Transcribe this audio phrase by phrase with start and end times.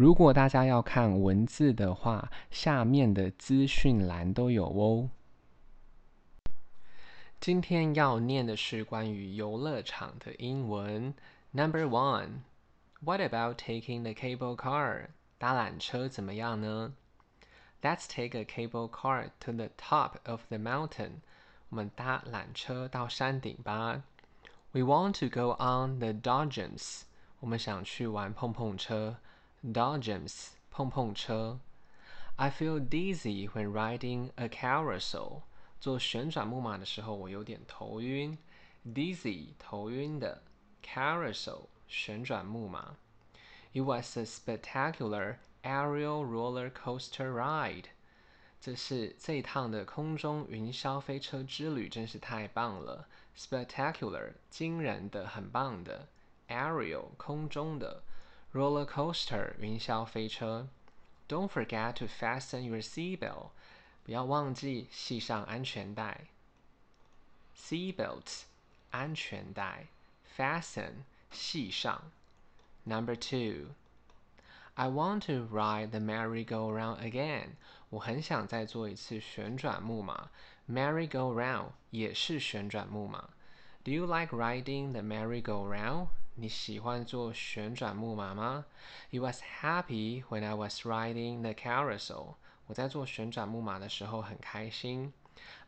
[0.00, 5.10] 如果大家要看文字的话，下面的资讯栏都有哦。
[7.38, 11.12] 今天要念的是关于游乐场的英文。
[11.50, 12.44] Number one,
[13.02, 15.08] what about taking the cable car？
[15.36, 16.94] 搭缆车怎么样呢
[17.82, 21.10] ？Let's take a cable car to the top of the mountain。
[21.68, 24.02] 我们搭缆车到山顶吧。
[24.72, 27.02] We want to go on the Dodgems。
[27.40, 29.16] 我们想去玩碰碰车。
[29.63, 31.59] Dodgems 碰碰车。
[32.37, 35.41] I feel dizzy when riding a carousel。
[35.79, 38.37] 做旋转木马的时候，我有点头晕。
[38.85, 40.41] Dizzy 头晕的。
[40.83, 42.97] Carousel 旋转木马。
[43.73, 47.85] It was a spectacular aerial roller coaster ride。
[48.61, 53.07] 这是这一趟的空中云霄飞车之旅，真是太棒了。
[53.37, 56.07] Spectacular 惊人的，很棒的。
[56.47, 58.03] Aerial 空中的。
[58.53, 60.67] roller coaster 云霄飞车。
[61.27, 63.49] Don't forget to fasten your seatbelt，
[64.03, 66.25] 不要忘记系上安全带。
[67.57, 68.43] Seatbelt
[68.91, 69.87] 安全带，
[70.37, 72.11] fasten 系上。
[72.83, 77.51] Number two。I want to ride the merry-go-round again。
[77.89, 80.29] 我很想再做一次旋转木马。
[80.69, 83.29] Merry-go-round 也是旋转木马。
[83.83, 86.07] Do you like riding the merry-go-round？
[86.35, 88.65] 你喜欢坐旋转木马吗？
[89.09, 92.35] He was happy when I was riding the carousel。
[92.67, 95.13] 我在坐旋转木马的时候很开心。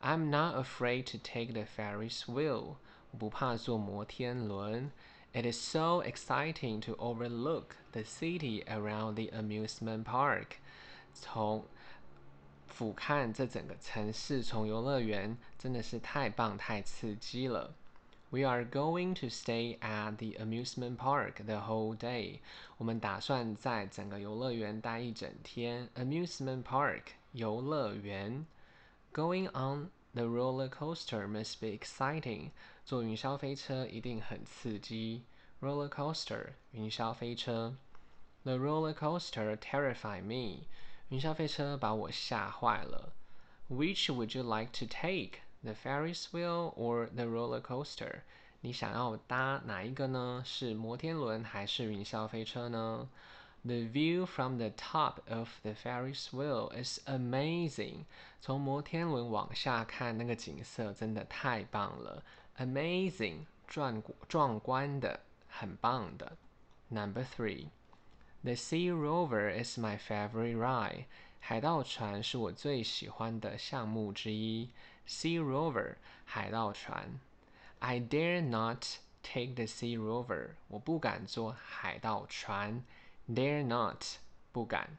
[0.00, 2.76] I'm not afraid to take the Ferris wheel。
[3.10, 4.90] 我不怕坐摩天轮。
[5.32, 10.56] It is so exciting to overlook the city around the amusement park。
[11.12, 11.66] 从
[12.66, 17.74] 俯瞰这整个城市，从游乐园真的是太棒太刺激了。
[18.30, 22.40] We are going to stay at the amusement park the whole day.
[22.76, 25.88] 我们打算在整个游乐园待一整天。
[25.94, 28.46] Amusement park 游乐园。
[29.12, 32.50] Going on the roller coaster must be exciting.
[32.84, 35.24] 坐云霄飞车一定很刺激。
[35.60, 37.76] Roller coaster 云霄飞车。
[38.42, 40.66] The roller coaster terrified me.
[41.08, 43.12] 云霄飞车把我吓坏了。
[43.68, 45.40] Which would you like to take?
[45.62, 48.20] The Ferris wheel or the roller coaster？
[48.60, 50.42] 你想要搭哪一个呢？
[50.44, 53.08] 是摩天轮还是云霄飞车呢？
[53.62, 58.04] The view from the top of the Ferris wheel is amazing。
[58.40, 62.22] 从摩天轮往下看，那个景色真的太棒了。
[62.58, 66.36] Amazing，壮壮观的，很棒的。
[66.88, 71.06] Number three，The Sea Rover is my favorite ride。
[71.43, 74.69] 海盗船是我最喜欢的项目之一。
[75.07, 77.19] Sea Rover 海盗船。
[77.79, 78.85] I dare not
[79.23, 82.85] take the Sea Rover 我不敢坐海盗船。
[83.27, 84.05] Dare not
[84.51, 84.97] 不敢。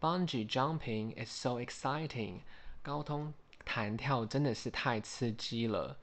[0.00, 2.40] Bungee jumping is so exciting
[2.82, 5.98] 高空弹跳真的是太刺激了。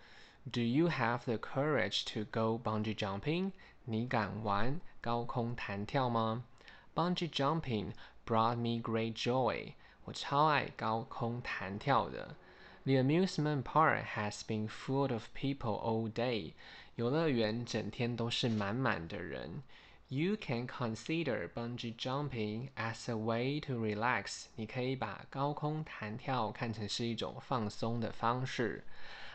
[0.52, 3.52] Do you have the courage to go bungee jumping
[3.86, 6.46] 你敢玩高空弹跳吗
[6.94, 7.94] ？Bungee jumping
[8.29, 12.37] brought me great joy 我超爱高空弹跳的。
[12.85, 16.53] The amusement park has been full of people all day.
[16.97, 19.63] 游乐园整天都是满满的人。
[20.09, 24.45] You can consider bungee jumping as a way to relax.
[24.57, 28.85] 你可以把高空弹跳看成是一种放松的方式。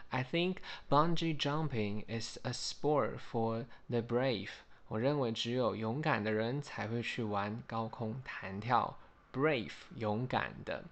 [0.10, 0.58] I think
[0.88, 4.50] bungee jumping is a sport for the brave.
[4.89, 8.97] 我认为只有勇敢的人才会去玩高空弹跳。
[9.33, 10.85] Brave，勇敢的。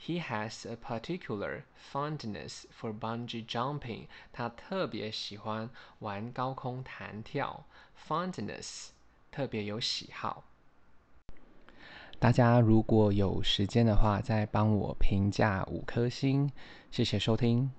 [0.00, 1.62] He has a particular
[1.92, 4.06] fondness for bungee jumping.
[4.32, 7.64] 他特别喜欢玩高空弹跳。
[8.06, 8.88] Fondness
[9.30, 10.44] 特别有喜好。
[12.18, 16.50] 大家如果有时间的话，再帮我评价五颗星，
[16.90, 17.70] 谢谢收听。